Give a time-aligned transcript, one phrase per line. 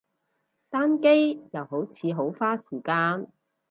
[0.71, 3.27] 單機，又好似好花時間